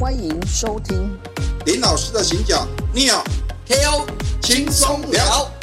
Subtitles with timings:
[0.00, 1.16] 欢迎收听
[1.66, 3.22] 林老师的行脚 Neo
[3.68, 4.06] KO
[4.42, 5.53] 轻松聊。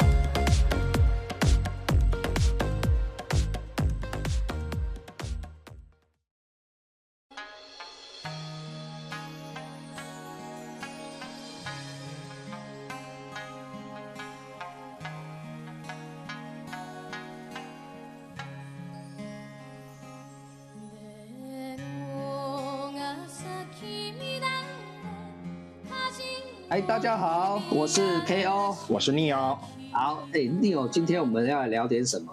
[27.02, 28.76] 家好，我是 KO。
[28.86, 29.56] 我是 Neo，
[29.90, 32.32] 好，哎，Neo，今天我们要来聊点什么？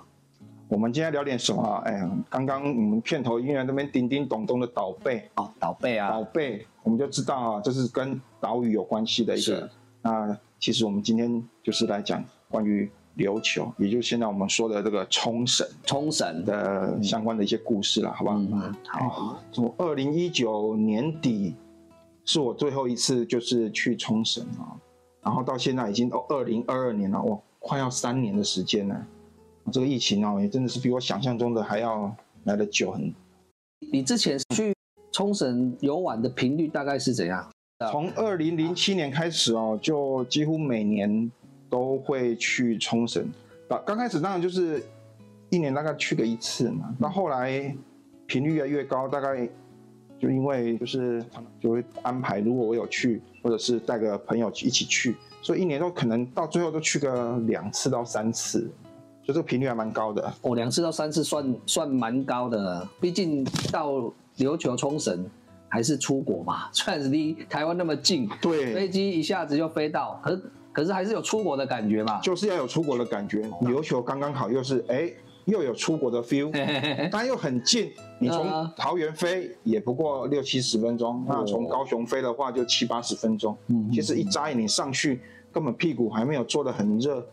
[0.68, 1.82] 我们今天聊点什么啊？
[1.86, 9.70] 哎呀，刚刚我们片头音乐那边叮叮咚咚的倒背，哦，倒背啊倒，背，我们就知道啊，这是跟岛屿有关系的一是个。
[10.04, 18.38] 那其实我们今天就是来讲关于琉球，也就是现在我们说的这个冲绳冲绳的，相关的一些故事了，好不好？
[18.38, 21.55] 嗯嗯，好，哦，从二零一九年底
[22.30, 24.77] 是我最后一次就是去冲绳啊，
[25.24, 29.08] 然后到现在已经哦二零二二年了，哇，快要三年的时间了。
[29.71, 33.12] 这个疫情哦，也真的是比我想象中的还要来得久很。
[33.91, 34.76] 你之前去
[35.12, 37.49] 冲绳游玩的频率大概是怎样？
[37.91, 41.32] 从二零零七年开始哦，就几乎每年
[41.68, 43.27] 都会去冲绳。
[43.68, 44.84] 刚刚开始当然就是
[45.49, 47.76] 一年大概去个一次嘛，那后来
[48.27, 49.49] 频率越来越高，大概
[50.20, 51.23] 就因为就是
[51.62, 58.70] 就会安排，如果我有去，或者是带个朋友一起去，所以一年都可能到最后都去个两次到三次，
[59.23, 60.34] 就这个频率还蛮高的。
[60.41, 65.25] 哦，两次到三次算算蛮高的，毕竟到琉球冲绳
[65.69, 70.41] 还是出国嘛， 虽然是离台湾那么近，对，飞机一下子就飞到，可是
[70.73, 72.19] 可是还是有出国的感觉嘛。
[72.19, 73.41] 就是要有出国的感觉。
[73.62, 75.09] 琉球刚刚好，又是哎
[75.50, 76.50] 又有出国的 feel，
[77.12, 77.92] 但又很近。
[78.19, 83.58] 你从嗯桃园飞也不过六七十分钟，那从高雄飞的话就七八十分钟。
[83.68, 85.22] 嗯其实一眨眼你上去，
[85.52, 87.26] 根本屁股还没有坐得很热，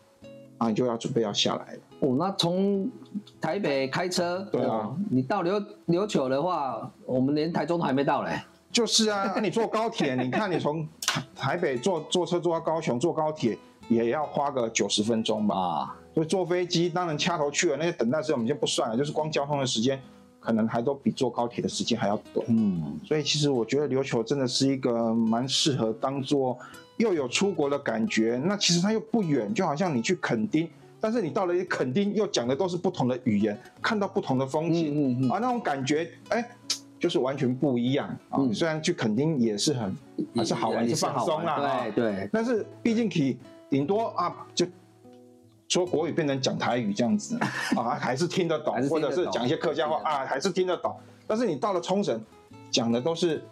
[0.59, 1.81] 啊，你就要准备要下来了。
[2.01, 2.91] 哦，那从
[3.41, 8.41] 台北开车，对啊哦你到琉琉球的话，我们连台中都还没到嘞。
[8.71, 13.57] 就是啊， 那你坐高铁，你看你从台 台北坐坐车坐到高雄，坐高铁
[13.89, 15.57] 也要花个九十分钟吧。
[15.57, 20.01] 啊，所以坐飞机当然掐头去了，那些等待时间我们就不算了，就是光交通的时间，
[20.41, 22.47] 可能还都比坐高铁的时间还要短。
[22.49, 26.59] 嗯，所以其实我觉得琉球真的是一个蛮适合当做
[26.97, 30.67] 又有出国的感觉，那其实它又不远，就好像你去垦丁，
[30.99, 36.49] 但是你到了垦丁又讲的都是不同的语言，看到不同的风景、嗯嗯嗯啊，那种感觉哎。
[36.99, 38.39] 就是完全不一样啊！
[38.39, 39.95] 嗯虽然去垦丁也是很
[40.35, 43.37] 还是好玩，是放松啦，啊对对，但是毕竟可以
[43.69, 44.67] 顶多啊，就
[45.69, 47.37] 说国语变成讲台语这样子
[47.77, 50.95] 啊，还是听得懂或者是讲一些客家话啊，还是听得懂。
[51.27, 52.21] 但是你到了冲绳，
[52.71, 53.43] 讲的都是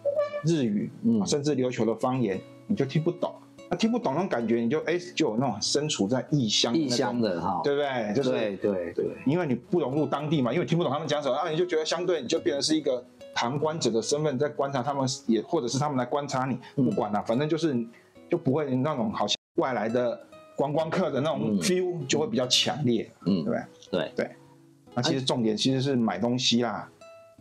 [0.45, 3.33] 日语，嗯啊甚至琉球的方言，你就听不懂。
[3.67, 8.13] 那听不懂那种感觉，你就哎就有那种身处在异乡异种乡的哈，对不对？
[8.13, 17.75] 就是对对对，因为你不融入当地嘛，因为听不懂他们讲什么，啊，你就觉得相对你就变成是一个旁观者的身份在观察他们，也或者是他们来观察你，嗯不管啦、反正就是
[18.29, 20.17] 就不会那种好像外来的
[20.55, 21.59] 观光客的那种嗯。
[21.59, 23.43] feel 就会比较强烈，嗯。
[23.43, 23.51] 对不
[23.91, 24.11] 对？
[24.15, 24.31] 对，
[24.93, 26.89] 那其实重点其实是买东西啦，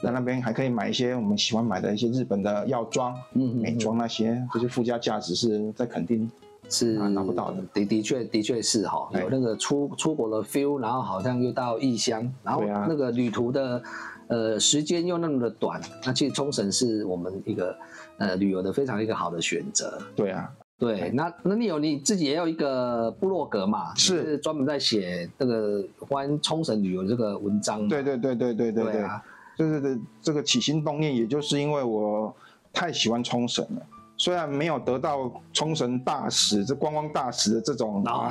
[0.03, 6.31] 在那边还可以买一些我们喜欢买的一些日本的药妆、嗯美妆那些，这些附加价值是在肯定
[6.69, 7.63] 是啊拿不到的。
[7.73, 9.23] 的的确的确是哈，哎。
[9.23, 13.83] 有那个出出国的 feel，然后好像又到异乡，然后那个旅途的
[14.29, 17.77] 呃时间又那么的短，那其实冲绳是我们一个
[18.19, 20.01] 呃旅游的非常一个好的选择。
[20.17, 20.51] 对啊，
[20.85, 23.95] 对，那那你有你自己也有一个部落格嘛？
[23.95, 27.89] 是专门在写这个关于冲绳旅游这个文章嘛。
[27.89, 29.03] 对对对对对对对。
[29.03, 29.23] 啊，
[29.57, 32.35] 就是这这个起心动念，也就是因为我
[32.73, 33.83] 太喜欢冲绳了。
[34.17, 38.31] 虽然没有得到冲绳大使、这观光大使的这种，哦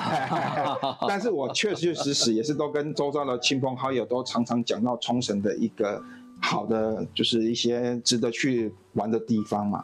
[1.08, 6.02] 但是我确确实实也是都跟周遭的亲朋好友都常常讲到冲绳的一个
[6.42, 9.84] 好的，就是一些值得去玩的地方嘛。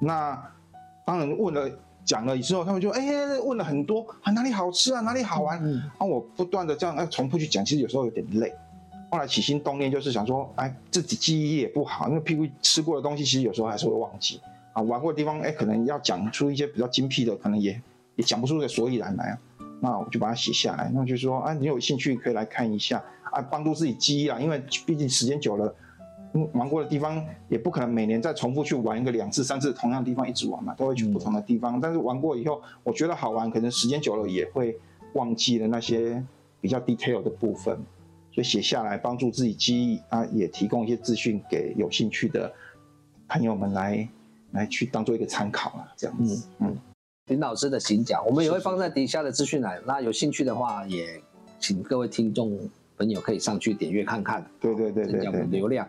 [0.00, 0.38] 那
[1.06, 1.66] 当然问了
[2.08, 8.50] 讲了之后，他们就哎、问了很多啊哪里好吃啊哪里好玩，嗯啊我不断的这样哎重复去讲，其实有时候有点累。
[9.10, 14.40] 后来起心动念就是想说，哎，自己记忆力也不好，因为屁股吃过的东西，其实有时候还是会忘记
[14.72, 14.80] 啊。
[14.80, 17.78] 玩过的地方，哎，可能要讲出一些比较精辟的，可能也
[18.16, 19.38] 也讲不出个所以然来啊。
[19.80, 24.40] 那我就把它写下来，那就说啊，你有兴趣可以来看一下啊，帮助自己记忆啦。
[24.40, 25.74] 因为毕竟时间久了，嗯
[26.52, 31.80] 玩过的地方也不可能每年再重复去玩一个两次、三次同样的地方一直玩嘛，都会去不同的地方。
[31.80, 34.78] 但是玩过以后，我觉得好玩，可能时间久了也会
[35.14, 36.22] 忘记了那些
[36.60, 37.78] 比较 detail 的部分。
[38.30, 42.52] 所以写下来帮助自己记忆啊，也提供一些资讯给有兴趣的
[43.26, 44.08] 朋友们来
[44.52, 46.46] 来去当做一个参考啊，这样子。
[46.60, 46.76] 嗯，
[47.26, 49.82] 林老师的行脚，我们也会放在底下的资讯栏。
[49.84, 51.20] 那有兴趣的话，也
[51.58, 52.56] 请各位听众
[52.98, 54.44] 朋友可以上去点阅看看。
[54.60, 55.86] 对对对对对，流量。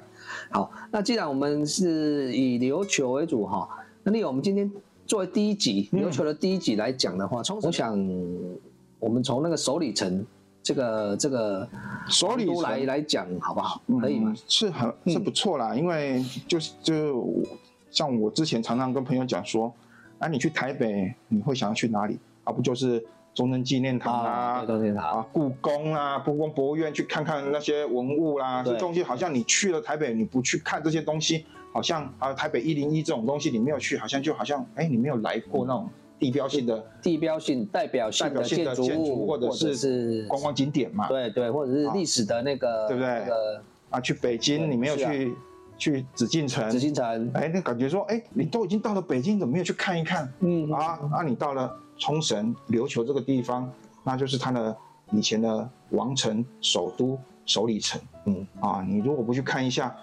[0.52, 3.68] 好，那既然我们是以琉球为主哈，
[4.04, 4.72] 那你我们今天
[5.06, 7.98] 作为第一集琉球的第一集来讲的话，从我想
[9.00, 10.26] 我们从那个首里城
[10.62, 11.68] 这个这个
[12.08, 13.82] 首里都来来讲好不好？
[14.00, 14.34] 可以吗？
[14.48, 17.26] 是很是不错啦，因为就是就
[17.90, 19.74] 像我之前常常跟朋友讲说，
[20.20, 22.20] 啊，你去台北你会想要去哪里？
[22.44, 23.04] 而不就是
[23.40, 35.90] 中正纪念堂啊，中正堂啊，故宫啊，故宫博物院去看看那些文物啦，这东西好像你去了台北，你不去看这些东西，好像啊，台北一零一这种东西你没有去，好像就好像哎，你没有来过那种。
[36.20, 38.84] 地标性的地标性代表性的建筑
[39.14, 41.08] 物，或者是观光景点嘛？
[41.08, 43.08] 对对，或者是历史的那个，对不对？
[43.08, 45.34] 那个啊，去北京，你没有去
[45.80, 46.70] 去紫禁城？
[46.70, 50.31] 紫禁城，哎，那感觉说，哎，你都已经到了北京，怎么没有去看一看？
[50.42, 53.72] 嗯啊，那你到了冲绳琉球这个地方，
[54.04, 54.78] 那就是它的
[55.12, 58.00] 以前的王城首都首里城。
[58.26, 59.96] 嗯啊，你如果不去看一下，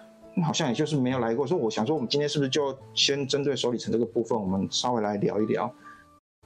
[0.45, 1.47] 好像也就是没有来过。
[1.47, 5.71] 所以我想说，我们今天是不是就先针对首里城这个部分，我们稍微来聊一聊？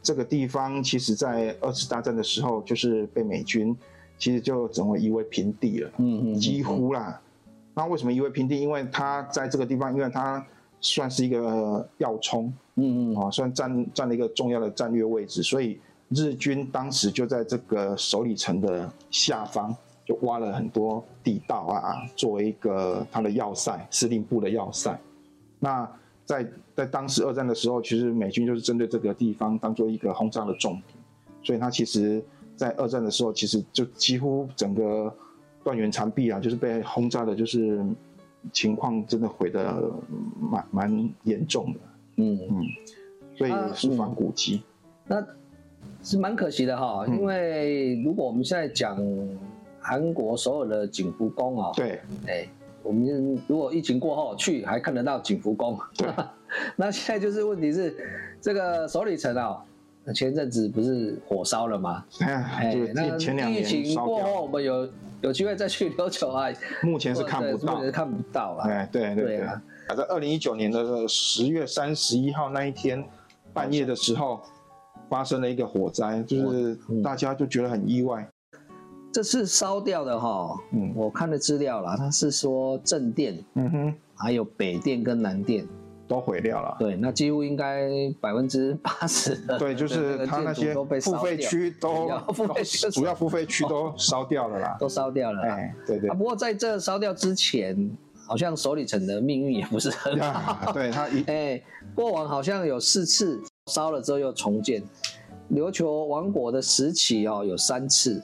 [0.02, 3.76] 这个地方其实，在二次大战的时候，就是被美军
[4.18, 7.20] 其实就整为夷为平地了，嗯嗯，几乎啦。
[7.74, 8.60] 那为什么夷为平地？
[8.60, 10.44] 因为它在这个地方，因为它
[10.80, 15.78] 算是一个要冲，嗯嗯，啊，算占占了一个重要的战略位置，所以
[16.08, 19.74] 日军当时就在这个首里城的下方
[20.04, 24.98] 就挖了很多地道啊，作为一个它的要塞，司令部的要塞。
[25.58, 25.88] 那
[26.24, 30.84] 在在当时二战的时候，其实美军就是针对这个地方当做一个轰炸的重点，
[31.42, 32.22] 所以它其实，
[32.56, 35.14] 在二战的时候，其实就几乎整个
[35.64, 37.80] 断垣残壁啊，就是被轰炸的，就是
[38.52, 39.82] 情况真的毁的
[40.40, 41.80] 蛮蛮严重的。
[42.16, 42.62] 嗯嗯，
[43.36, 44.62] 所以是仿古迹，
[45.06, 45.24] 那
[46.02, 48.98] 是蛮可惜的哈，因为如果我们现在讲
[49.80, 52.48] 韩国所有的景福宫啊，对，哎。
[52.82, 55.78] 我们如果疫情过后去，还看得到景福宫。
[56.76, 57.94] 那现在就是问题是，
[58.40, 59.62] 这个首里城啊，
[60.14, 62.02] 前阵子不是火烧了吗？
[62.22, 64.88] 哎，那前两年疫情过后，我们有
[65.22, 66.48] 有机会再去琉球啊？
[66.82, 68.64] 目前是看不到，目前看不到了。
[68.64, 69.62] 哎，对对对啊。
[69.88, 73.04] 在二零一九年的十月三十一号那一天
[73.52, 74.40] 半夜的时候，
[75.08, 78.26] 发生了一个火灾，就是大家就觉得很意外。
[79.12, 85.66] 这次烧掉的哈，嗯，我看的资料啦，他是说正殿，嗯哼，还有北殿跟南殿
[86.10, 86.76] 都毁掉了。
[86.76, 87.88] 对，那几乎应该
[88.20, 90.84] 百分之八十的，对，就是他那些付
[91.22, 92.10] 费区都，
[92.92, 95.42] 主要付费区都烧掉了啦，都烧掉了。
[95.42, 96.10] 哎，对对。
[96.10, 97.88] 不过在这烧掉之前，
[98.26, 100.72] 好像首里城的命运也不是很好。
[100.72, 101.62] 对他一， 哎，
[101.94, 104.82] 过往好像有四次烧了之后又重建，
[105.52, 108.20] 琉球王国的时期哦有三次。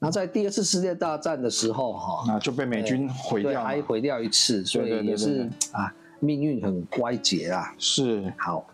[0.00, 7.74] 那在第二次世界大战的时候，哈，那就被美军毁掉，还毁掉一次，所以也是啊，命运很乖捷啊。
[7.78, 8.66] 是好，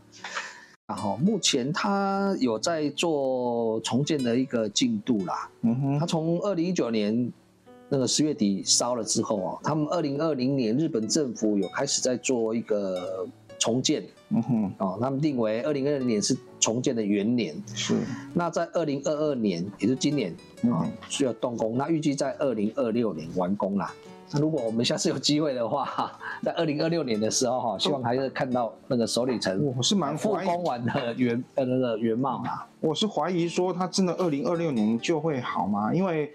[0.86, 5.50] 然后目前他有在做重建的一个进度啦。
[5.62, 7.32] 嗯哼，他从二零一九年
[7.88, 13.26] 那个十月底烧了之后哦，他们二零二零年日本政府有开始在做一个
[13.58, 14.02] 重建。
[14.30, 17.94] 嗯哼，哦，他们定为二零二零年是重建的元年，是。
[18.32, 21.76] 那在二零二二年，也是今年啊，需要动工。
[21.76, 23.94] 那预计在二零二六年完工啦。
[24.32, 26.12] 那如果我们下次有机会的话，
[26.42, 32.66] 在二零二六年的时候哈，希望还是看到那个首里城，我是蛮复工完的原 呃那个原貌啊。
[32.80, 35.94] 我是怀疑说，它真的二零二六年就会好吗？
[35.94, 36.32] 因为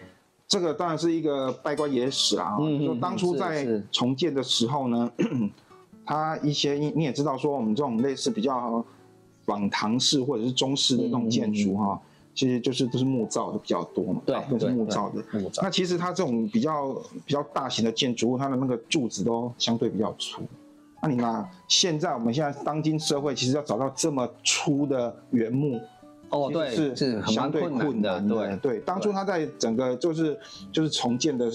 [0.48, 2.58] 这个当然是一个拜官野史啊。
[2.60, 5.12] 嗯就当初在重建的时候呢。
[6.12, 8.84] 它一些你你也知道说我们这种类似比较
[9.46, 12.02] 仿唐式或者是中式的那种建筑哈，
[12.40, 15.22] 其实就是都是木造的比较多嘛，对，都是木造的。
[15.38, 15.62] 木造。
[15.62, 16.94] 那其实它这种比较
[17.26, 20.42] 比较大型的建筑物，它的那个柱子都相对比较粗。
[21.02, 25.82] 那你看，现在我们现在当今社会其实要找到这么粗的原木，
[26.30, 28.34] 哦，对，是是相对困难的。
[28.34, 30.40] 对对，当初他在整个就是
[30.72, 31.52] 就是重建的，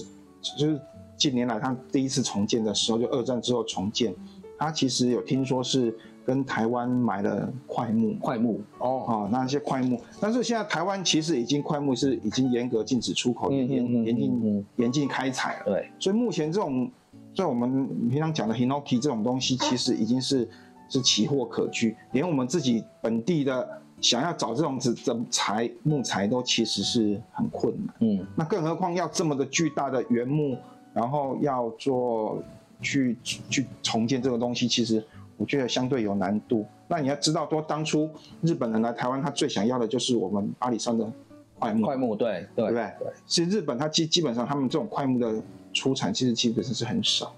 [0.55, 0.79] 就是
[1.17, 4.13] 近年来他第一次重建的时候，就二战之后重建。
[4.59, 15.65] 他其实有听说是跟台湾买了块木，块木哦，啊，那些块木，但是现在台湾其实已经块木是已经严格禁止出口，严严禁严禁开采了。
[15.65, 16.89] 对，所以目前这种
[17.35, 20.49] 在我们平常讲的 hinoki 这种东西，其实已经是
[20.89, 27.95] 是奇货可居，连我们自己本地的想要找这种子的材木材都其实是很困难。
[27.99, 30.57] 嗯，那更何况要这么的巨大的原木，
[30.91, 32.41] 然后要做。
[32.81, 35.03] 去去重建这个东西，其实
[35.37, 36.65] 我觉得相对有难度。
[36.87, 38.09] 那你要知道，说当初
[38.41, 41.11] 日本人来台湾，他最想要的就是我们阿里山的
[41.57, 41.85] 块木。
[41.85, 43.13] 块木，对对对不对？
[43.25, 45.41] 其实日本它基基本上他们这种块木的
[45.73, 47.35] 出产，其实基本上是很少。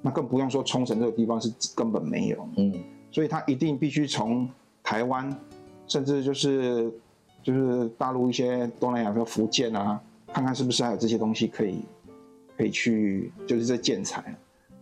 [0.00, 2.48] 那更不用说冲绳这个地方是根本没有。
[2.56, 2.72] 嗯。
[3.10, 4.48] 所以他一定必须从
[4.82, 5.34] 台湾，
[5.86, 6.92] 甚至就是
[7.42, 10.00] 就是大陆一些东南亚，比如福建啊，
[10.32, 11.80] 看看是不是还有这些东西可以
[12.56, 14.22] 可以去，就是这建材。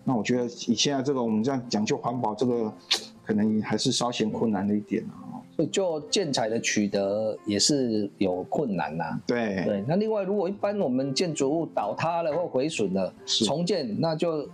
[0.09, 2.73] 那我觉得以现在这个我们这样讲究环保，这个
[3.25, 5.43] 可能还是稍显困难的一点啊。
[5.57, 9.19] 所以就建材的取得也是有困难呐。
[9.27, 9.85] 对对。
[9.89, 14.49] 那另外，如果一般我们建筑物倒塌了或毁损了，重建，那就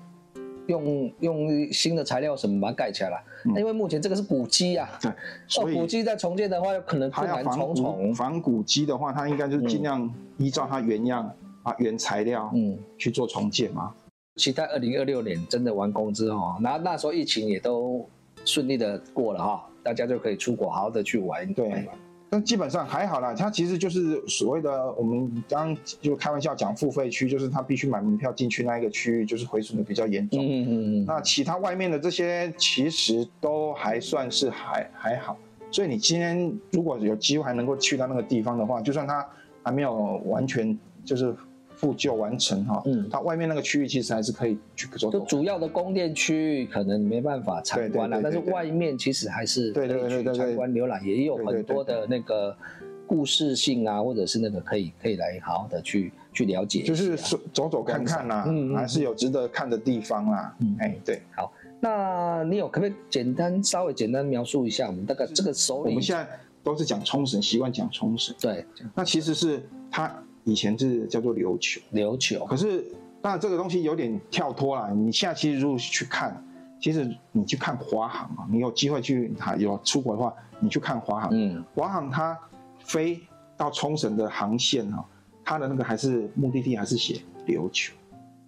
[0.68, 3.22] 用用新的材料什么把它盖起来。
[3.44, 5.12] 那因为目前这个是古迹啊，对，
[5.48, 8.14] 所以古迹在重建的话，有可能困难重重。
[8.14, 11.28] 仿古迹的话，它应该就是尽量依照它原样
[11.64, 13.92] 啊原材料，嗯，去做重建嘛。
[14.36, 18.08] 期待二零二六年真的完工之后，然后那时候疫情也都
[18.46, 21.52] 顺利的过了哈，大家就可以出国好好的去玩。
[21.52, 21.86] 对，
[22.30, 30.40] 但基本上还好啦，它其实就是所谓的我们刚就开玩笑讲付费区，就是他必须买门票进去那一个区域，就是回损的比较严重。
[30.40, 31.04] 嗯嗯嗯。
[31.04, 35.36] 那其他外面的这些其实都还算是还还好，
[35.70, 39.28] 所以你今天如果有机会还能够去到那个地方的话，就算它
[39.62, 39.92] 还没有
[40.24, 41.36] 完全就是。
[41.82, 45.18] 复旧完成哈，嗯，它外面那个区域其实还是可以去走走。
[45.18, 52.56] 就主要的供电区域可能没办法参观了，但是外面其实还是可以去参观浏览，也有很多的那个
[53.04, 57.16] 故事性啊，或者是那个可以可以来好好的去去了解，就是
[57.52, 60.56] 走走看看啦，嗯，还是有值得看的地方啦。
[60.60, 65.86] 嗯，哎，对，好，那你有可不可以简单稍微简单描述一下我们大概这个首领？
[65.86, 66.24] 我们现在
[66.62, 68.32] 都是讲冲绳，习惯讲冲绳。
[68.40, 70.22] 对，那其实是它。
[70.44, 72.44] 以前是叫做琉球，琉球。
[72.46, 72.84] 可是，
[73.20, 74.92] 当然这个东西有点跳脱了。
[74.92, 76.44] 你现在其实如果去看，
[76.80, 81.30] 其实你去看华航啊，你有机会去哈有出国的话，你去看华航。
[81.32, 82.36] 嗯，华航它
[82.80, 83.20] 飞
[83.56, 85.04] 到冲绳的航线哈，
[85.44, 87.94] 它的那个还是目的地还是写琉球，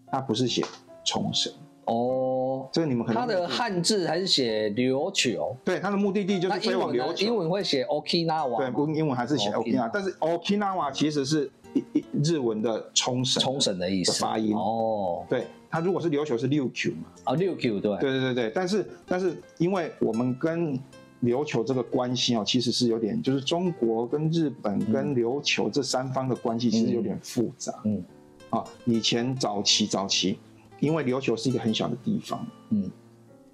[0.08, 0.64] 它不是写
[1.04, 1.52] 冲绳。
[1.84, 5.56] 哦，这个你们可能它的汉字还是写琉球。
[5.62, 7.26] 对，它的目的地就是飞往琉球。
[7.26, 8.56] 英文会写 Okinawa。
[8.56, 11.48] 对，不，英文还是写 Okinawa，但是 Okinawa 其实是。
[12.22, 14.20] 日文的冲绳，冲绳的意思。
[14.20, 14.54] 发音。
[14.54, 20.78] 哦，对，它如果是琉球是六 Q 嘛，啊六 Q 对，对对对对，但是但是因为我们跟
[21.22, 28.04] 琉球这个关系哦，其实是有点，就是中国跟日本跟琉球这三方的关系其实有点复杂，嗯，
[28.50, 30.38] 啊，以前早期早期，
[30.80, 32.90] 因为琉球是一个很小的地方，嗯，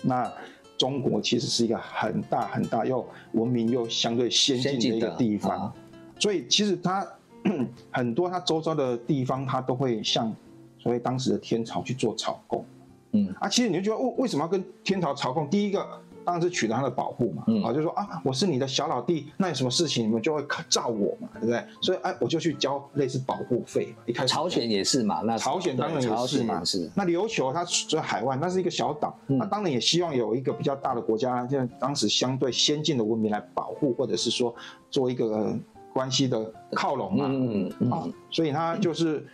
[0.02, 0.30] 那
[0.76, 5.72] 中国其实是一个很大很大又文明又相对先进的一个地方，
[6.18, 7.06] 所以其实它。
[7.90, 10.35] 很多它周遭的地方，它都会向
[10.78, 12.64] 所谓当时的天朝去做朝贡。
[13.12, 15.49] 嗯，啊，其实你就觉得为为什么要跟天朝朝贡？
[15.50, 15.85] 第一个
[16.25, 17.42] 当然是取得他的保护嘛。
[17.49, 21.64] 嗯，啊，就说啊，我是你的小老弟，那有什么事情你们就会照我嘛，对不对？
[21.80, 24.02] 所以哎，我就去交类似保护费嘛。
[24.06, 26.64] 一开始朝鲜也是嘛，那朝鲜当然也是嘛。
[26.64, 26.88] 是。
[26.94, 34.54] 那琉球它在海外，那是一个小岛，那当然也希望有一个比较大的国家，像当时相对先进的文明来保护，或者是说
[34.90, 35.56] 做一个。
[35.92, 39.26] 关系的靠拢嘛，嗯嗯啊，所以他就是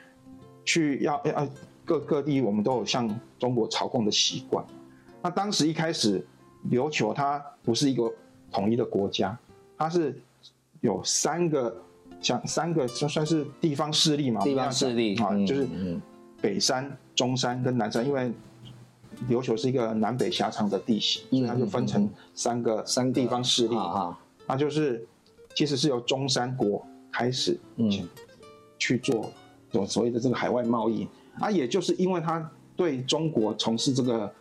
[0.65, 1.47] 去要要
[1.85, 3.09] 各各地，我们都有向
[3.39, 4.65] 中国朝贡的习惯。
[5.23, 6.27] 那当时一开始，
[6.71, 8.11] 琉球它不是一个
[8.51, 9.39] 统一的国家，
[9.77, 10.19] 它是
[10.81, 11.77] 有三个
[12.21, 15.69] 像三个算算是地方势力嘛，地方势力啊，就是
[16.41, 18.33] 北山、中山跟南山，因为
[19.29, 23.77] 琉球是一个南北狭长的地形，所以它就分成三个三地方势力。
[23.77, 25.07] 啊，那就是。
[25.57, 27.91] 其实是由中山国开始，嗯，
[28.79, 29.33] 去做
[29.73, 31.09] 所所谓的这个海外贸易。
[31.41, 34.33] 啊，也就是因为他对中国从事这个，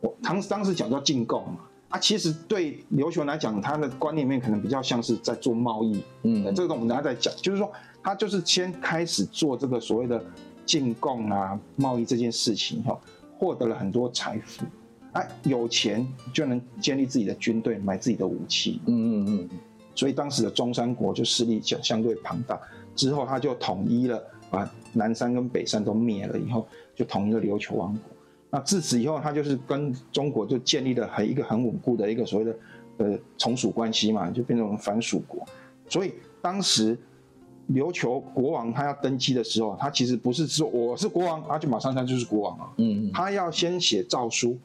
[0.00, 1.58] 我当当时讲叫进贡嘛，
[1.90, 7.70] 啊，其实对琉球来讲，他的观念面可能比较像是在做贸易，嗯，这个我们等下再讲，就是说
[8.02, 10.24] 他就是先开始做这个所谓的
[10.64, 12.98] 进贡啊贸易这件事情哈，
[13.38, 14.64] 获得了很多财富，
[15.12, 19.48] 哎，有钱就能建立自己的军队，买自己的武器，嗯嗯嗯。
[19.98, 22.56] 所以当时的中山国就势力相相对庞大，
[22.94, 28.02] 之后他就统一了，把南山跟北山都灭了以后，就统一了琉球王国。
[28.48, 32.56] 那自此以后，他就是跟中国就建立了很一个很稳固的一个所谓的
[32.98, 35.44] 呃从属关系嘛，就变成藩属国。
[35.88, 36.96] 所以当时
[37.72, 44.56] 琉球国王他要登基的时候，他其实不是说我是国王，他就马上他就是国王啊，嗯，他要先写诏书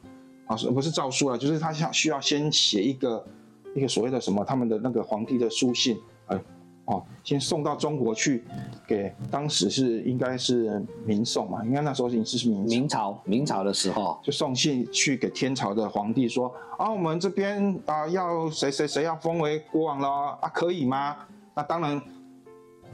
[0.46, 3.26] 啊，不是诏书啊，就是他需要需要先写一个。
[3.74, 6.40] 一个所谓的什么，他们的那个皇帝的书信，哎，
[6.84, 8.44] 哦，先送到中国去，
[8.86, 21.16] 给当时是应该是明宋嘛，应该那时候已经是明明朝明朝的时候，就送信去给天朝的皇帝说啊，我们这边啊要谁谁谁要封为国王了啊，可以吗？
[21.54, 22.00] 那当然，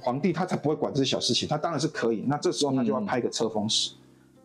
[0.00, 2.24] 皇帝他才不会管这些小事情，他当然是可以。
[2.26, 3.92] 那这时候他就要派个册封使，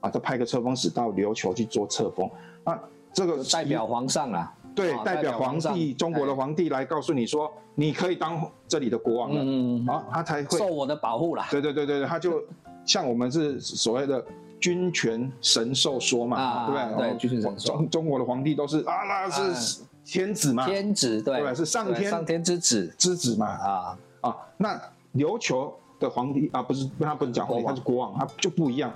[0.01, 2.29] 啊，他派个册封使到琉球去做册封，
[2.65, 2.77] 那
[3.13, 4.53] 这个代表皇上啊。
[4.75, 11.47] 对，代表皇帝，中国的皇帝来告诉你说，你可以当这里的国王了，嗯啊，他才会受我的保护啦。
[11.49, 12.43] 对对对对对，他就
[12.85, 14.23] 像我们是所谓的
[14.59, 17.09] 君权神授说嘛，对不对？
[17.09, 17.73] 对，君权神授。
[17.73, 24.79] 中中国的皇帝都是啊，那是天子嘛，天子对，是上天上天之子之子嘛，啊啊，那
[25.15, 28.91] 琉球的皇帝啊，不是他不是讲皇帝，他是国王，他就不一样，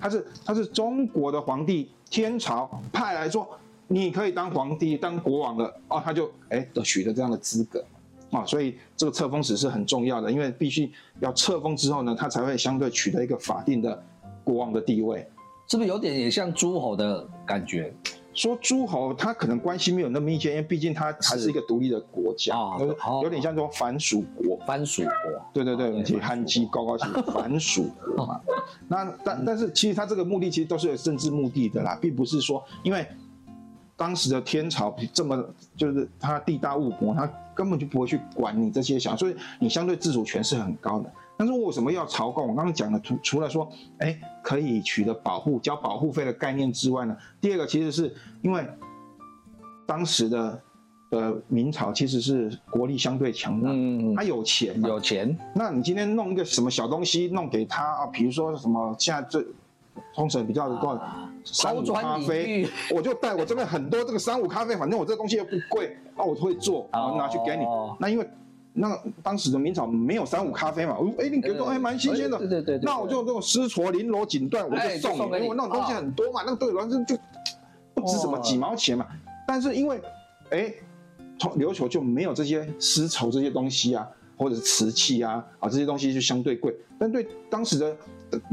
[0.00, 3.48] 他是他是中国的皇帝，天朝派来说。
[3.90, 7.82] 你可以当皇帝、当国王了哦，他就哎都取得这样的资格
[8.30, 14.04] 啊，所以这个册封史是很重要的，因为必须要册封之后呢，他才会相对取得一个法定的
[14.44, 15.26] 国王的地位，
[15.68, 17.90] 是不是有点也像诸侯的感觉？
[18.34, 22.54] 说诸侯他可能关系没有那么密切，因为毕竟他还是一个独立的国家，
[23.22, 24.58] 有点像说藩属国。
[24.66, 25.10] 藩属国，
[25.54, 28.38] 对对对，你汉基高高兴，藩属国嘛。
[28.86, 33.06] 那但但是其实他这个目的其实都是有政治目的的啦，并不是说因为。
[33.98, 35.44] 当时的天朝这么
[35.76, 41.12] 就是他地大物博，他根本就不会去管你这些小，所以你相对自主权是很高的。
[41.36, 42.48] 但是为什么要朝贡？
[42.48, 48.64] 我刚刚讲的，除除了说，哎，可以取得保护、交保护费的概念之外呢，第二个其实是因为
[49.84, 50.62] 当时的
[51.10, 55.36] 呃明朝其实是国力相对强大，嗯，他有钱，有钱。
[55.56, 58.06] 那你今天弄一个什么小东西弄给他啊？
[58.06, 59.44] 比如说什么现在这。
[60.14, 61.00] 冲绳比较多
[61.44, 67.64] 三五咖啡，我就带我这边很多这个三五咖啡，反正我这个东西又不贵，啊我会做，然后拿去给你。
[67.98, 68.28] 那因为
[68.74, 72.78] 那当时的明朝没有三五咖啡嘛，我哎你给我还蛮新鲜的，对对对。
[72.82, 77.16] 那我就这种丝绸绫罗锦缎，我就送你，因为那种东西很多嘛，那个对，反正就
[77.94, 79.06] 不值什么几毛钱嘛。
[79.46, 80.00] 但是因为
[80.50, 80.72] 哎，
[81.38, 87.96] 从琉球就没有这些丝绸这些东西啊，或者是瓷器啊啊这些东西就相对贵，但对当时的。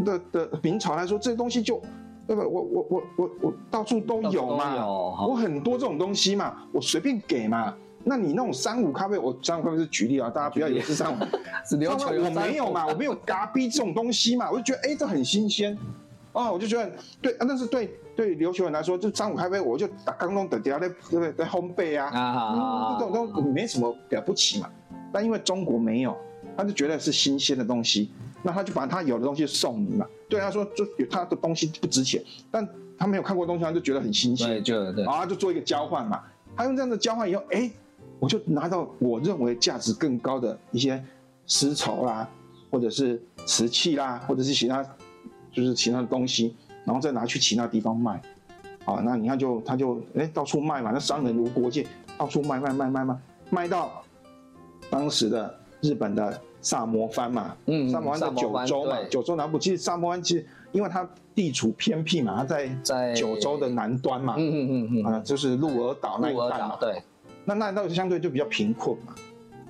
[0.06, 1.82] 的的明朝来说，这些东西就，
[2.28, 2.44] 对吧？
[2.44, 4.86] 我我我我我到处都有嘛，有
[5.30, 7.74] 我很多这种东西嘛，我随便给嘛。
[8.08, 15.76] 那你那种三五咖啡，我三五咖啡是举例啊，大家不要以为是三五， 我没有嘛，我没有咖啡这种东西嘛，我就觉得哎，这很新鲜，
[16.32, 24.70] 哦，我就觉得对啊，但是对对琉球人来说，就三五咖啡，我就打刚弄等下在对不对在烘焙啊，啊，这种都没什么了不起嘛。
[25.12, 26.16] 但因为中国没有，
[26.56, 28.10] 他就觉得是新鲜的东西。
[28.44, 36.22] 那他就把他有的东西送你嘛，对他说就有他的东西不值钱，但他没有看过东西，他就觉得很新鲜，就对，然后就做一个交换嘛。
[36.56, 37.72] 他用这样的交换以后，哎，
[38.20, 41.04] 我就拿到我认为价值更高的一些
[41.48, 42.30] 丝绸啦，
[42.70, 44.86] 或者是瓷器啦，或者是其他
[45.52, 48.22] 就是其他的东西，然后再拿去其他地方卖。
[48.86, 53.18] 啊，那你看就他就哎到处卖嘛，那商人如国界，到处卖卖卖卖卖，
[53.50, 54.04] 卖到
[54.92, 56.42] 当时的日本的。
[56.62, 59.60] 萨摩藩嘛，嗯，萨摩藩在九州嘛，九州南部。
[59.60, 67.00] 其实萨摩藩其实因为它地处偏僻嘛，它在在九州的南端嘛，嗯嗯嗯嗯，啊，就是鹿儿岛那一带嘛，对。
[67.44, 69.14] 那那那相对就比较贫困嘛，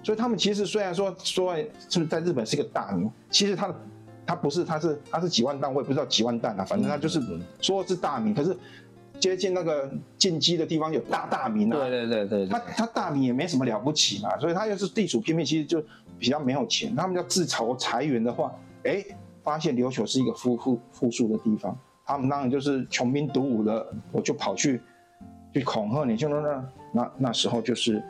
[0.02, 1.54] 所以他们其实虽然说说
[1.90, 3.76] 是在日本是一个大名，其实它的
[4.26, 7.22] 它不是，它是它是几万担，我也不知道几万担啊，反正它就是
[7.60, 8.56] 说是大名，可是
[9.20, 15.84] 接近那个进击的地方有大大名啊，对对对对，他他大名也没什么了不起嘛，所以他又是地处偏僻，其实就。
[16.18, 18.50] 比较没有钱，他们要自筹财源的话，
[18.86, 19.04] 哎，
[19.44, 24.80] 发现琉球是一个富富富庶的地方，他们当然就是穷兵黩武的，我就跑去
[25.54, 28.02] 去恐吓你，就说那那那时候就是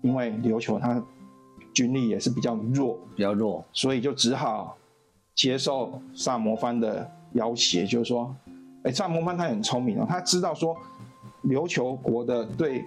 [0.00, 1.04] 因为琉球他
[1.74, 4.74] 军力也是比较弱，比较弱，所以就只好
[5.34, 8.34] 接受萨摩藩的要挟，就是说，
[8.84, 10.76] 哎，萨摩藩他很聪明哦，他知道说
[11.44, 12.84] 琉球国的对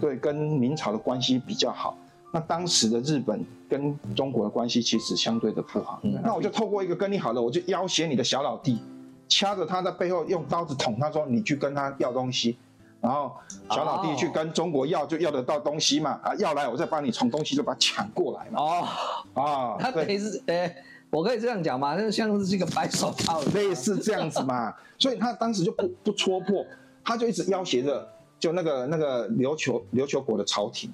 [0.00, 1.96] 对跟明朝的关系比较好。
[2.30, 8.82] 那当时的日本跟中国的关系其实相对的不好，那我就透过一个跟你好的，我就要挟你的小老弟，
[9.28, 12.58] 掐着他在背后用刀子捅他，说你去跟他要东西，
[13.00, 13.32] 然后
[13.70, 18.60] 小老弟去跟中国要就要得到东西嘛，啊要来我再帮你从东西就把它抢过来嘛。
[18.60, 18.88] 哦，
[19.32, 20.76] 啊，他等于是，哎，
[21.10, 26.64] 我可以这样讲嘛，那像是一个白手套， 类似这样子嘛，所以他当时就不不戳破，
[27.04, 28.06] 他就一直要挟着
[28.38, 30.92] 就那个那个琉球琉球国的朝廷。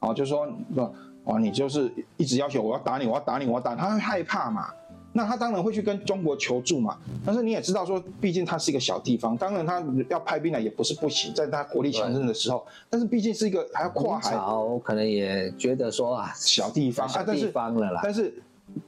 [0.00, 4.68] 哦，就说说哦，你就是一直要求我要打你，我要打你，我要打，他会害怕嘛？
[5.12, 6.98] 那他当然会去跟中国求助嘛。
[7.24, 12.64] 但是你也知道说，毕竟它是一个小地方，当然他要派兵来也不是不行，在他国力强盛的时候。
[12.90, 14.36] 但是毕竟是一个还要跨海，
[14.84, 18.00] 可能也觉得说啊，小地方，小地方了啦。
[18.04, 18.34] 但是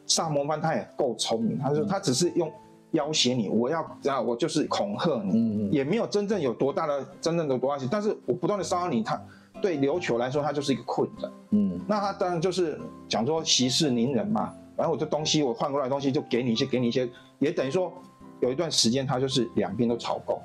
[0.07, 2.51] 萨摩藩他也够聪明，他说他只是用
[2.93, 7.89] 要挟你，我要啊，我就是恐吓你，也没有真正有多大的真正的多大性。
[7.91, 9.21] 但是我不断的骚扰你，他。
[9.61, 11.29] 对琉球来说，他就是一个困扰。
[11.51, 14.55] 嗯，那他当然就是讲说息事宁人嘛。
[14.77, 17.11] 然后我这东西我换过来的东西就给你一些，给你一些，
[17.41, 17.93] 也等于说
[18.39, 20.41] 有一段时间他就是两边都朝贡。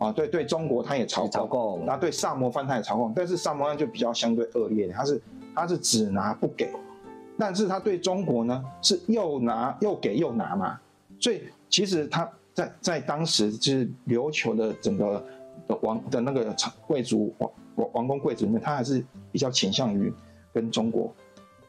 [0.00, 5.22] 啊，对对，中国他也朝贡，那对萨摩藩他也朝贡，但是萨摩藩就比较相对恶劣，他是
[5.54, 6.68] 他是只拿不给，
[7.38, 10.78] 但是他对中国呢是又拿又给又拿嘛。
[11.20, 15.24] 所以其实他在在当时就是琉球的整个
[15.68, 16.54] 的王的那个
[16.86, 17.50] 贵族王。
[17.74, 20.12] 王王公贵族里面，他还是比较倾向于
[20.52, 21.10] 跟中国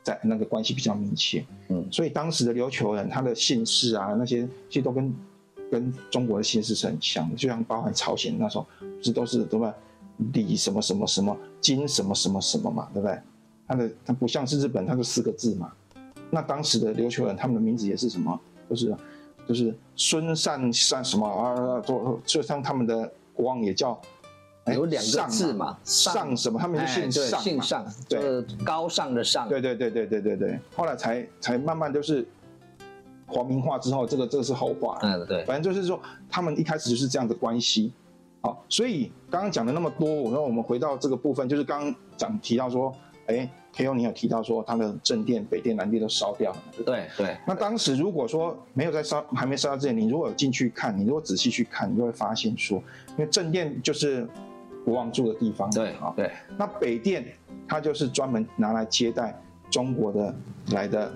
[0.04, 5.16] 在那个关系比较密切，嗯，所以当时的琉球人，他的姓氏啊，那些其实都跟
[5.72, 9.74] 跟中国的姓氏是很像的，就像包含朝鲜那时候，不是都是对吧？
[10.34, 13.18] 李什么什么什么，金什么什么什么嘛，对不对？
[13.68, 15.72] 他的他不像是日本，他是四个字嘛。
[16.30, 18.40] 那当时的琉球人，他们的名字也是什么？
[18.70, 18.96] 就是
[19.48, 21.82] 就是孙善善什么啊？
[21.82, 24.00] 就就像他们的国王也叫。
[24.74, 26.58] 有两个字嘛，上什么？
[26.58, 29.50] 他们就姓上，姓上，对，高尚的上。
[29.50, 30.58] 对对对对对对对。
[30.74, 32.26] 后来才才慢慢就是
[33.28, 34.98] 皇民化之后，这个这个是后话。
[35.02, 35.44] 嗯，对。
[35.44, 36.00] 反正就是说，
[36.30, 37.92] 他们一开始就是这样的关系。
[38.40, 42.96] 好，所以刚刚讲了那么多，那我们回到这个部分，就是刚刚讲提到说，
[43.28, 46.64] 哎，Ko 你有提到说，他的正殿、北殿、南殿都烧掉了。
[46.86, 47.38] 对对。
[47.48, 52.78] 那当时如果说没有在烧，还没烧到之前，你如果有进去看，你如果仔细去看，你就会发现说，
[53.12, 54.28] 因为正殿就是。
[54.86, 56.30] 国王住的地方，对啊，对。
[56.58, 57.26] 那北殿
[57.66, 59.34] 它就是专门拿来接待
[59.70, 60.36] 中国的
[60.74, 61.14] 来的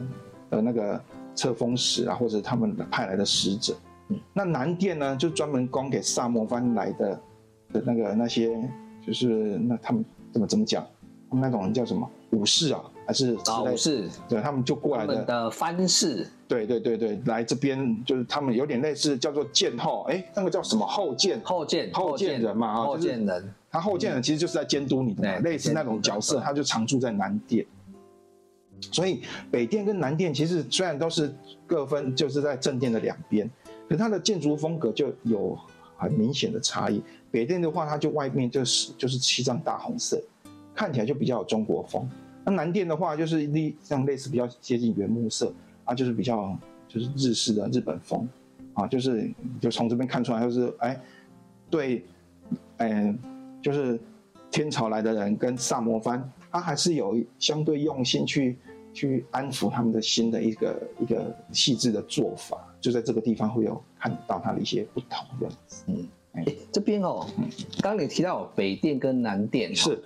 [0.52, 1.04] 呃那个
[1.36, 3.76] 册封使啊，或者他们派来的使者。
[4.08, 7.22] 嗯，那南殿呢，就专门供给萨摩藩来的
[7.74, 8.58] 的那个那些，
[9.06, 10.88] 就是那他们怎么怎么讲，
[11.32, 12.82] 那种人叫什么武士啊？
[13.06, 15.24] 还是武士，对他们就过来的。
[15.24, 20.86] 的藩士，对对对对，来这边就是他们有点类似叫做剑后，哎，那个叫什么？
[20.86, 21.40] 后监？
[21.42, 27.66] 后监后监人嘛，后监人，他后监人其实就是在监督你的，类似那种角色，他就常住在南殿。
[28.92, 31.34] 所以北殿跟南殿其实虽然都是
[31.66, 33.50] 各分，就是在正殿的两边，
[33.88, 35.58] 可它的建筑风格就有
[35.96, 37.02] 很明显的差异。
[37.32, 40.22] 北殿的话，它就外面就是就是七张大红色，
[40.78, 42.08] 看起来就比较有中国风。
[42.46, 45.52] 那南殿的话，就是类像类似比较接近原木色
[45.84, 48.26] 啊，就是比较就是日式的日本风。
[48.74, 49.28] 啊，就是
[49.60, 51.02] 就从这边看出来，就是哎，
[51.68, 52.06] 对，
[52.78, 53.18] 嗯，
[53.60, 54.00] 就是
[54.52, 58.56] 天朝来的人跟萨摩藩，他还是有相对用心去
[58.94, 65.84] 去安抚他们的心的一个一个细致的做法，就在这个地方会有看到它的一些不同这样子。
[65.88, 67.26] 嗯，哎，这边哦，
[67.82, 70.00] 刚刚你提到北殿跟南殿是，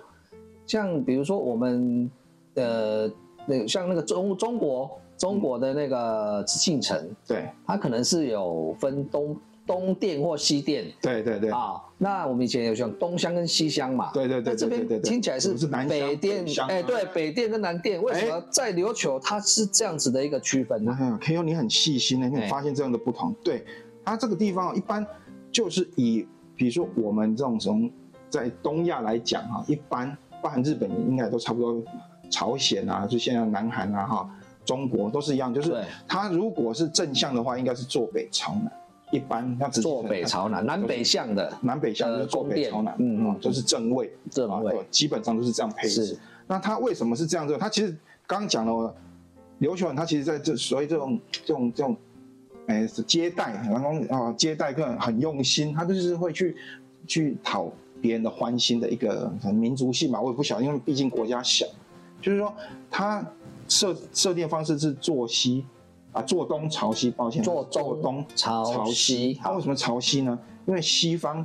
[0.72, 2.10] 像比如说我们。
[2.54, 3.10] 呃，
[3.46, 9.34] 那像那个中中国中国的那个紫禁城，对，它可能是有分东
[9.66, 11.80] 东殿或西殿，对对对啊。
[11.96, 14.52] 那我们以前有像东乡跟西乡嘛，对对对。
[14.52, 15.54] 那这边听起来是
[15.88, 23.34] 北殿，哎，对，北殿跟南殿，为什么在琉球它是这样子的一个区分呢？Ko，你很细心呢，你发现这样的不同。
[23.42, 23.64] 对，
[24.04, 25.06] 它这个地方一般
[25.50, 27.90] 就是以，比如说我们这种从
[28.28, 31.82] 在东亚来讲啊，一般包含日本应该都差不多。
[32.30, 34.30] 朝鲜啊，就现在南韩啊，哈，
[34.64, 38.72] 中国都是一样，就是它如果是正向的话，应该是坐北朝南。
[39.10, 46.18] 一般它只坐北朝南，南北向的，南北向就是坐北朝南，嗯嗯，就是正位，正位，基本上都是这样配置。
[46.46, 47.54] 那它为什么是这样子？
[47.58, 47.94] 它其实
[48.26, 48.94] 刚刚讲了，
[49.58, 51.94] 刘球人他其实在这，所以这种这种这种，
[52.66, 56.56] 哎，接待，然后啊，接待客人很用心，他就是会去
[57.06, 57.70] 去讨
[58.02, 60.20] 别人的欢心的一个民族性嘛。
[60.20, 61.64] 我也不晓得，因为毕竟国家小。
[62.20, 62.54] 就是说，
[62.90, 63.24] 它
[63.66, 65.64] 设设定方式是坐西，
[66.12, 67.10] 啊，坐东朝西。
[67.10, 69.34] 抱歉，坐坐东朝西。
[69.42, 70.38] 它为什么朝西呢？
[70.66, 71.44] 因为西方，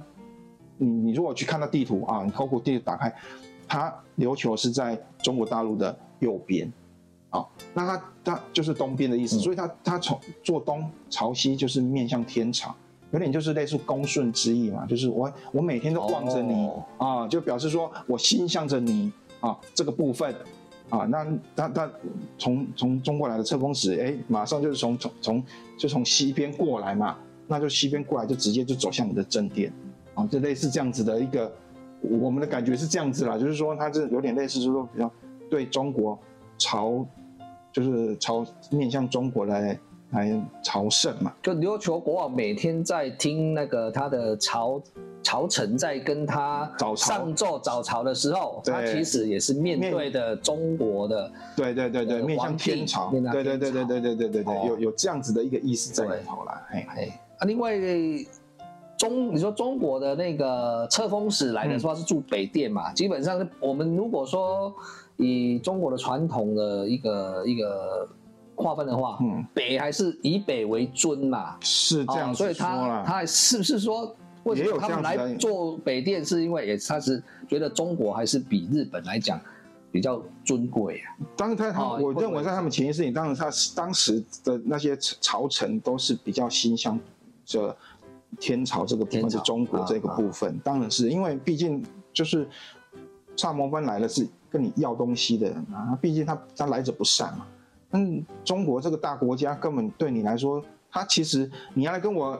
[0.77, 3.11] 你你如果去看到地图啊，你透过地图打开，
[3.67, 6.71] 它琉球是在中国大陆的右边，
[7.31, 7.43] 啊，
[7.73, 9.39] 那它它就是东边的意思。
[9.39, 12.75] 所以它它从坐东朝西就是面向天朝，
[13.11, 14.85] 有点就是类似恭顺之意嘛。
[14.85, 20.33] 就是我我每天都望着你啊，就表示说我心向着你啊，这个部分。
[20.89, 21.91] 啊，那他他
[22.37, 25.43] 从从中国来的册封使，哎，马上就是从从从
[25.77, 29.69] 就从西边过来嘛，那就西边过来就直接就走向你的正殿，
[30.13, 31.51] 啊，就类似这样子的一个，
[31.99, 35.11] 我们的感觉是这样子啦，就是说他这有点类似，就是说比较
[35.49, 36.17] 对中国
[36.57, 37.05] 朝，
[37.73, 39.77] 就是朝面向中国来
[40.11, 41.33] 来朝圣嘛。
[41.41, 44.81] 就琉球国王每天在听那个他的朝
[45.21, 56.61] 朝臣在跟他上奏早朝的时候，他其实也是面对的中国的，对对对对，面向天朝，对对对对对对对对对，有有这样子的一个意思在里头啦。
[56.69, 57.73] 嘿，啊，另外。
[58.97, 62.91] 中，你说中国的那个册封使来的说是住北殿嘛？
[62.93, 64.73] 基本上是我们如果说
[65.17, 68.09] 以中国的传统的一个一个
[68.57, 71.55] 划分的话，嗯，北还是以北为尊嘛？
[71.61, 76.25] 是这样，所以他他是不是说为什么他们来做北电？
[76.25, 79.39] 是因为也他是觉得中国还是比日本来讲
[79.91, 81.15] 比较尊贵啊？
[81.37, 86.99] 当然他他我认为在他们前一事情，当然他当时的那些朝臣都是比较心向
[87.45, 87.73] 这。
[88.41, 92.47] 天朝这个部分是中国这个部分，当然是因为毕竟就是
[93.37, 97.47] 萨摩藩来了是跟你要东西的人啊，毕竟他他来者不善嘛。
[97.91, 102.39] 嗯，中国这个大国家根本对你来说，他其实你要来跟我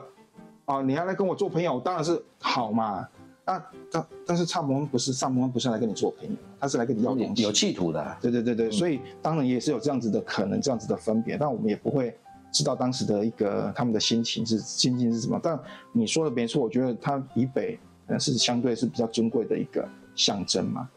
[0.64, 3.06] 啊，你要来跟我做朋友，当然是好嘛。
[3.44, 8.16] 那但但是萨摩藩不是萨摩藩不是来跟你做朋友，他是来跟你要东西，有企图的。
[8.20, 12.16] 对对对对，所以当然也是有这样子的可能，这样子的分别，但我们也不会。
[12.50, 15.60] 知道当时的一个他们的心情是心情是什么，但
[15.92, 20.88] 你说的没错，我觉得它以北呃是相对是比较尊贵的一个象征嘛，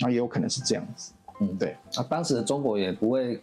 [0.00, 1.76] 那也有可能是这样子，嗯，对。
[1.94, 3.40] 啊当时的中国也不会，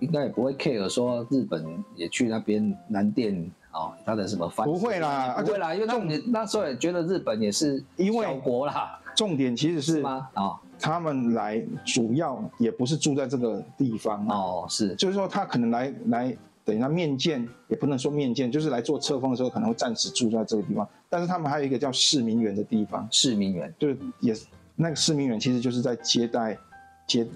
[0.00, 7.82] 应该也不会 care 说日本也去那边南店啊，他的什么不会啦，不会啦，因为那你那时候也觉得日本也是
[8.22, 10.28] 小国啦，重点其实是吗？
[10.34, 16.36] 啊，他们来主要也不是住在这个地方哦，是，就是说他可能来来。
[16.64, 20.86] 等于他面见也不能说面见，就是来做册封的时候可能会暂时住在这个地方。
[21.08, 24.36] 但是他们还有一个叫市民园的地方，市民园就是也
[24.76, 26.58] 那个市民园其实就是在接待
[27.06, 27.26] 接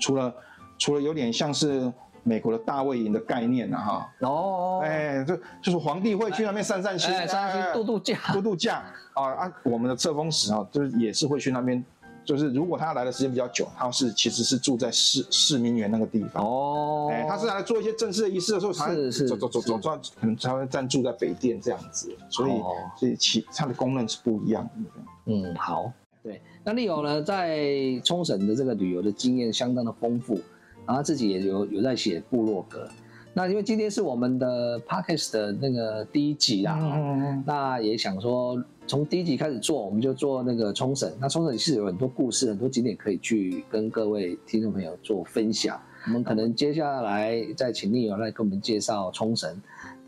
[0.00, 0.34] 除了
[0.76, 4.12] 除了有点像是美国的大卫营的概念呐哈。
[4.20, 4.80] 哦。
[4.82, 8.18] 哎就就是皇帝会去那边散散心，散散心度度假。
[8.32, 8.82] 度度假。
[9.14, 11.84] 啊啊我们的册封使啊就是也是会去那边。
[12.22, 16.44] 就是如果他来的时间比较久，他是其实是住在市市民园那个地方。
[16.44, 18.94] 哦，哎，他是来做一些正式的仪式的时候，才
[19.26, 22.52] 走走走走转，可能才会暂住在北殿这样子，所以
[22.96, 24.70] 所以其他的功能是不一样的。
[25.32, 25.90] 嗯，好，
[26.22, 27.66] 对，那丽友呢，在
[28.04, 30.38] 冲绳的这个旅游的经验相当的丰富，
[30.90, 32.88] 然后自己也有有在写部落格。
[33.32, 38.62] 那因为今天是我们的 podcast 的那个第一集啦，那也想说。
[38.86, 41.08] 从第一集开始做，我们就做那个冲绳。
[41.20, 45.80] 那冲绳是有很多故事、很多景点可以去跟各位听众朋友做分享。
[46.06, 49.48] 我们可能接下来再请丽友来跟我们介绍冲绳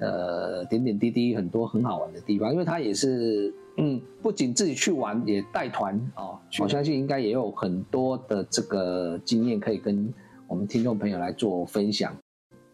[0.01, 2.51] 的点点滴滴，很多很好玩的地方。
[2.51, 6.37] 因为他也是，嗯，不仅自己去玩，也带团哦。
[6.59, 10.13] 我相信应该也有很多的这个经验可以跟
[10.53, 12.15] 我们听众朋友来做分享。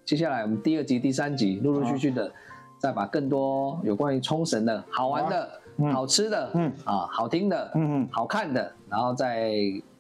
[0.05, 2.29] 接下来我们第二集、第三集陆陆续续的，
[2.77, 5.49] 再把更多有关于冲绳的好玩的。
[5.93, 9.53] 好吃的，嗯啊，好听的，嗯嗯，好看的，然后再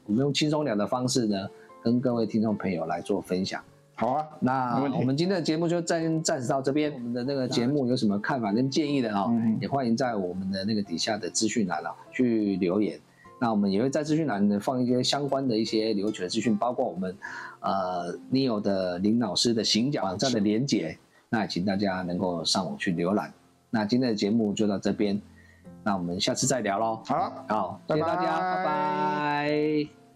[0.07, 1.49] 我们用轻松聊的方式呢，
[1.81, 3.63] 跟各位听众朋友来做分享。
[3.95, 6.93] 好啊，那我们今天的节目就暂暂时到这边。
[6.93, 12.99] 我们的那个节目有什么看法跟建议的啊，也欢迎在我们的那个底下的资讯栏啊去留言。
[13.41, 17.17] 那我们也会在资讯栏呢放一些相关的一些留学的资讯，包括我们
[17.61, 20.99] 呃 Neo 的林老师的行脚网站的连结，
[21.29, 23.33] 那也请大家能够上网去浏览。
[23.71, 25.21] 那今天的节目就到这边。
[25.85, 27.01] 那我们下次再聊喽。
[27.07, 30.08] 好，好，谢谢大家，拜拜。